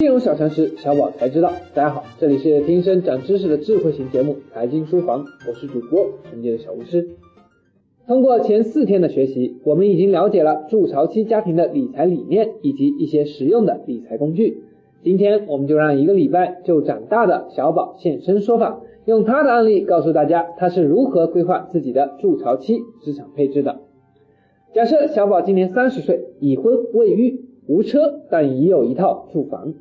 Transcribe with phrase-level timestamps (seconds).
[0.00, 1.52] 金融小常识，小宝才知道。
[1.74, 7.10] 大家好，这里是听声长知识的智慧型节目《财经书房》，我是主播纯洁的小巫师。
[8.06, 14.62] 通过前四天的学习，我们已经了解了筑巢期家庭的理财理念以及一些实用的理财工具。
[15.02, 23.80] 今天我们就让一个礼拜就长大的小宝现身说法，用他的案例告诉大家他是如何规划自己的筑巢期资产配置的。
[24.72, 29.74] 假设小宝今年三十岁，已婚未育，无车但已有一套住房，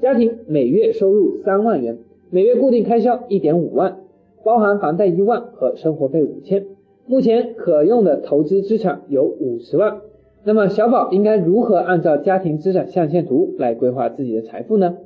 [0.00, 1.98] 家庭每月收入三万元，
[2.30, 4.00] 每月固定开销一点五万，
[4.44, 6.66] 包含房贷一万和生活费五千，
[7.06, 10.00] 目前可用的投资资产有五十万。
[10.44, 14.98] 那么小宝应该如何按照家庭资产象限图来规划自己的财富呢？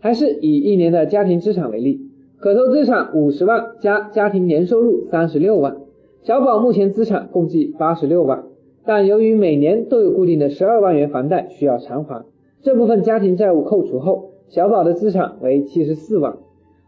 [0.00, 2.00] 还是以一年的家庭资产为例，
[2.38, 5.76] 可投资产五十万加家庭年收入三十六万，
[6.22, 8.44] 小宝目前资产共计八十六万。
[8.84, 12.24] 但由于每年都有固定的十二万元房贷需要偿还，
[12.66, 16.38] 这部分家庭债务扣除后，小宝的资产为七十四万。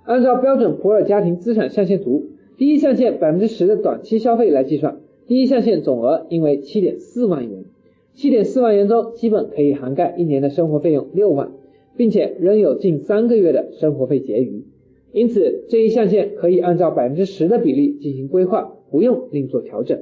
[0.02, 7.64] 按照标准普尔家庭资产象限图，第一象限百分之十的短期消费来计算，第一象限总额应为七点四万元。
[8.12, 11.52] 七点四万元中，基本可以涵盖一年的生活费用六万，
[11.97, 14.64] 并且仍有近三个月的生活费结余。
[15.12, 20.00] 因此，这一象限可以按照百分之十的比例进行规划，不用另做调整。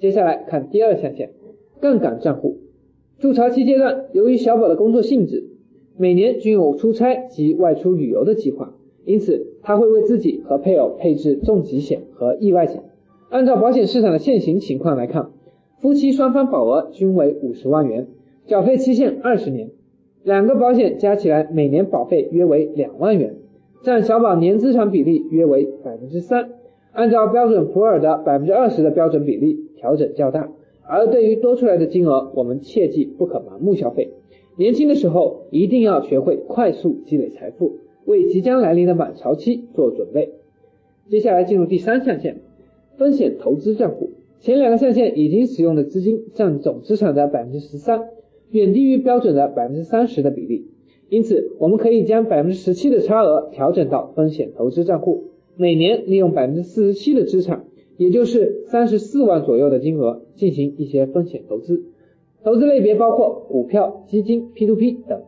[0.00, 1.30] 接下来看第二象限，
[1.80, 2.58] 杠杆账户。
[3.18, 5.44] 筑巢期阶段，由于小宝的工作性质，
[5.96, 8.74] 每年均有出差及外出旅游的计划，
[9.06, 12.82] 因此他会为自己和配偶配置重疾险和意外险。
[13.30, 15.30] 按照保险市场的现行情况来看，
[15.80, 18.06] 夫妻双方保额均为五十万元，
[18.44, 19.70] 缴费期限二十年，
[20.22, 23.36] 两个保险加起来每年保费约为两万元，
[23.82, 26.50] 占小宝年资产比例约为百分之三。
[26.92, 29.62] 按照标准普尔的百分之二十的标准比例。
[29.76, 30.48] 调整较大，
[30.88, 34.10] 而对于多出来的金额，我们切记不可盲目消费。
[34.56, 40.30] 年轻的时候一定要学会快速积累财富，为即将来临的满潮期做准备。
[41.08, 42.40] 接下来进入第三象限，
[42.96, 44.10] 风险投资账户。
[44.40, 48.08] 前两个象限已经使用的资金占总资产的百分之十三，
[48.50, 50.66] 远低于标准的百分之三十的比例。
[51.08, 55.24] 因此，我们可以将百分之十七的差额调整到风险投资账户，
[55.56, 57.64] 每年利用百分之四十七的资产。
[57.96, 61.84] 也就是三十四万左右的金额进行一些风险投资，
[62.44, 65.22] 投资类别包括股票、基金、P2P 等，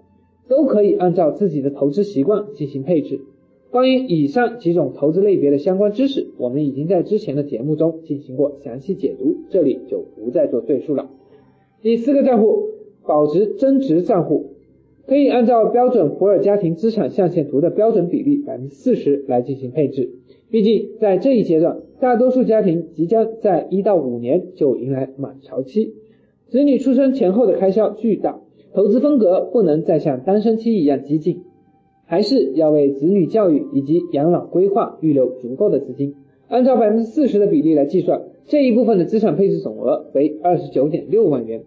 [0.49, 3.21] 都可以按照自己的投资习惯进行配置。
[3.71, 11.11] 关于以上几种投资类别的相关知识，我们已经在之前的节目中进行过详细解读，这里就不再做赘述了。
[11.83, 12.71] 第四个账户，
[13.06, 14.55] 保值增值账户，
[15.09, 20.11] 可以按照标准普尔家庭资产象限图的标准比例百分之四十来进行配置。
[20.51, 25.95] 毕竟在这一阶段，大多数家庭即将在一到五年就迎来满潮期，
[26.49, 28.39] 子女出生前后的开销巨大，
[28.75, 31.41] 投资风格不能再像单身期一样激进，
[32.05, 36.15] 还是要为子女教育以及养老规划预留足够的资金。
[36.49, 41.63] 按照百分之四十的比例来计算，这一部分的资产配置总额为二十九点六万元。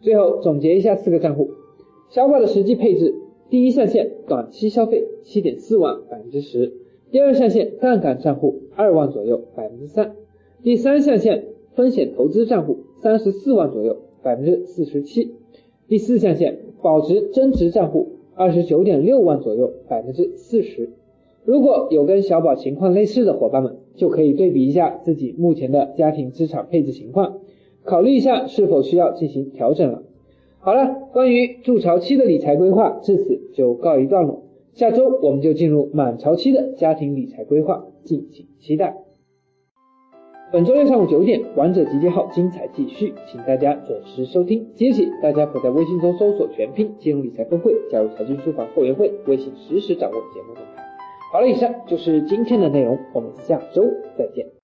[0.00, 1.50] 最后总结一下四个账户，
[2.08, 3.14] 小宝的实际配置：
[3.50, 6.72] 第一象限短期消费七点四万，百分之十。
[7.10, 10.12] 第二象限杠杆账户二万左右，百分之三；
[10.62, 15.32] 第三象限风险投资账户三十四万左右，百分之四十七；
[15.88, 20.90] 第四象限保值增值账户二十九点六万左右，百分之四十。
[21.44, 27.40] 如果有跟小宝情况类似的伙伴们，就可以对比一下自己目前的家庭资产配置情况，
[27.84, 30.02] 考虑一下是否需要进行调整了。
[30.66, 34.42] 好了，关于筑巢期的理财规划至此就告一段落。
[34.74, 38.96] 下周我们就进入满潮期的家庭理财规划，敬请期待。
[40.50, 44.66] 本周六上午九点，王者集结号精彩继续，请大家准时收听。
[44.74, 50.82] 即日起，大家可在微信中搜索全拼金融理财峰会，加入财经书房会员会，微信实时掌握节目动态。
[51.32, 53.84] 好了，以上就是今天的内容，我们下周
[54.18, 54.48] 再见。